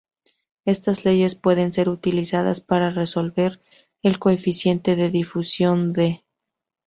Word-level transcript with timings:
Estas 0.65 1.05
leyes 1.05 1.35
pueden 1.35 1.71
ser 1.71 1.87
utilizadas 1.87 2.59
para 2.59 2.89
resolver 2.89 3.61
el 4.01 4.17
coeficiente 4.17 4.95
de 4.95 5.11
difusión, 5.11 5.93
"D". 5.93 6.23